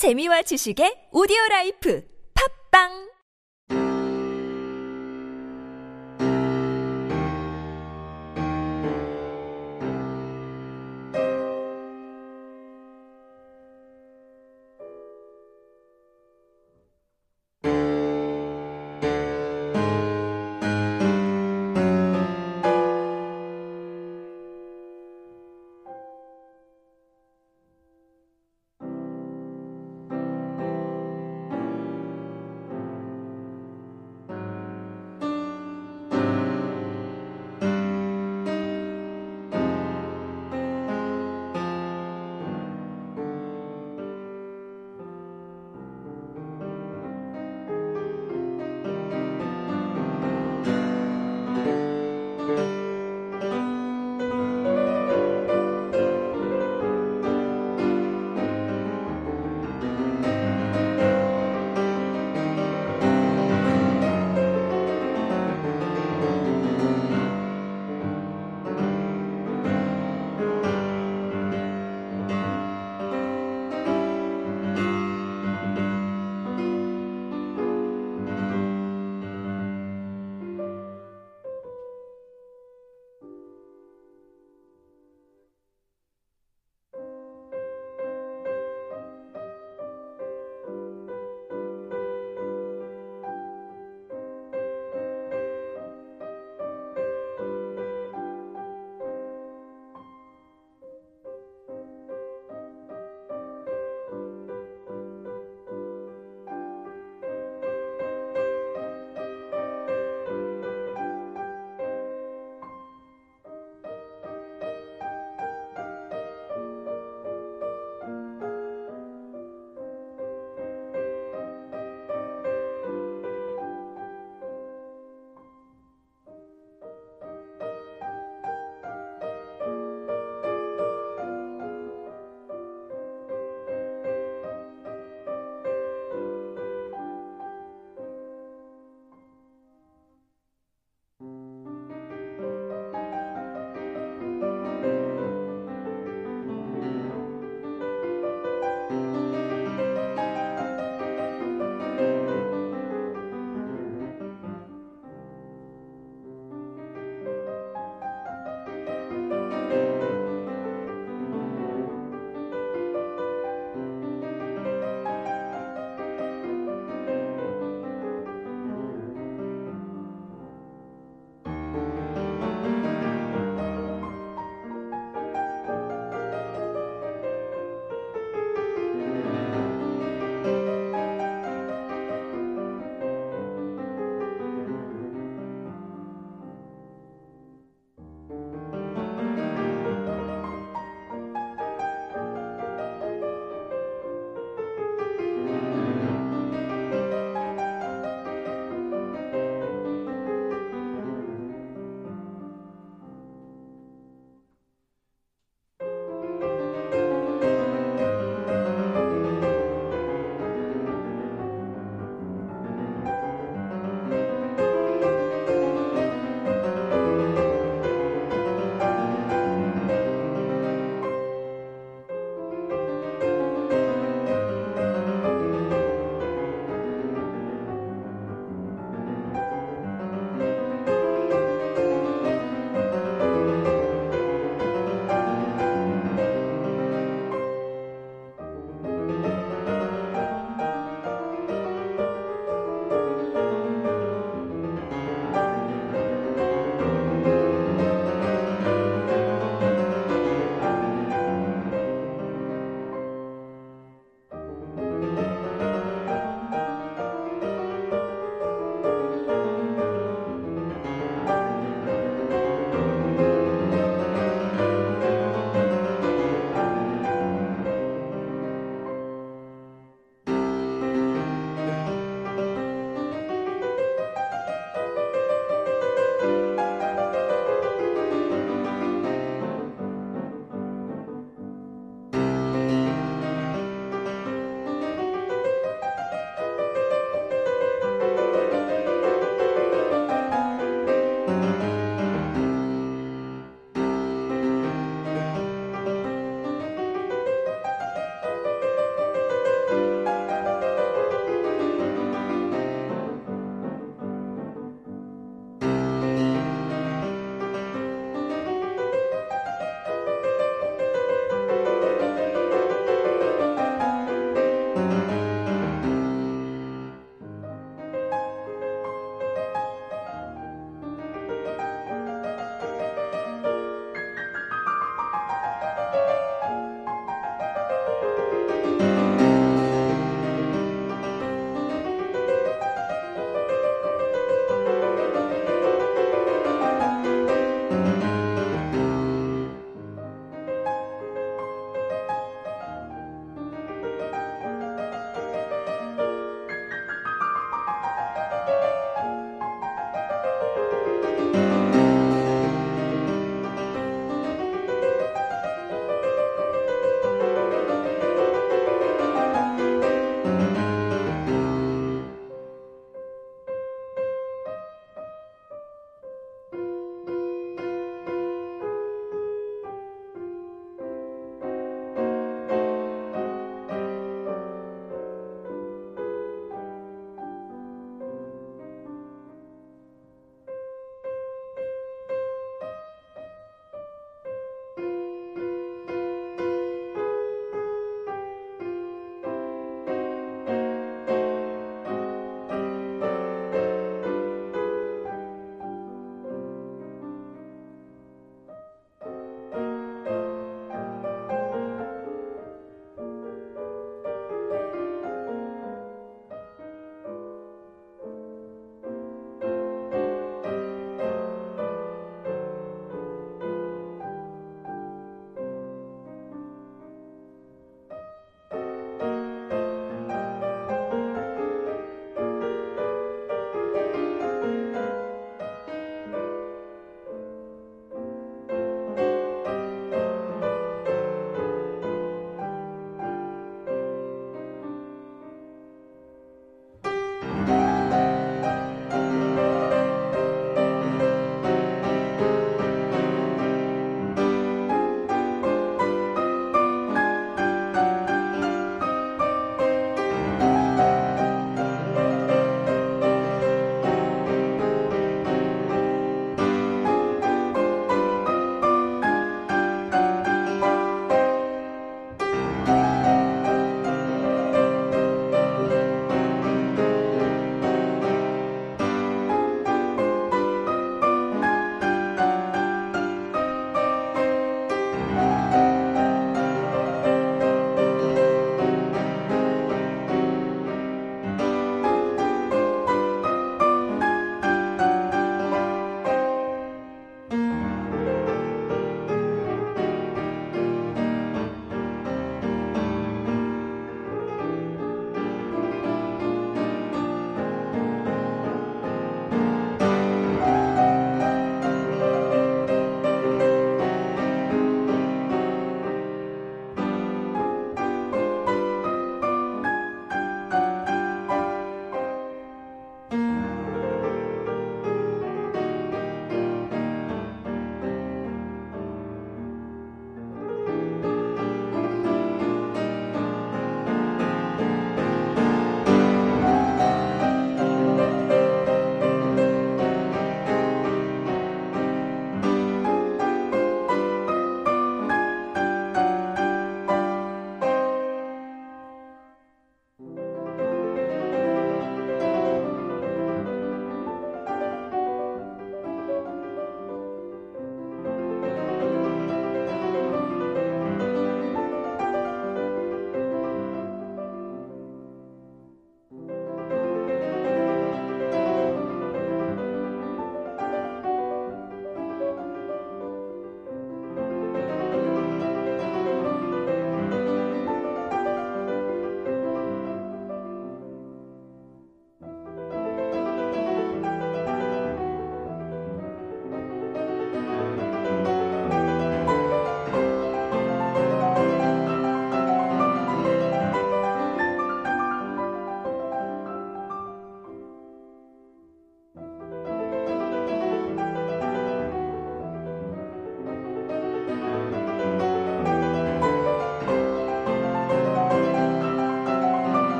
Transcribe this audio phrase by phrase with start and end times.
[0.00, 2.00] 재미와 지식의 오디오 라이프.
[2.32, 3.09] 팝빵!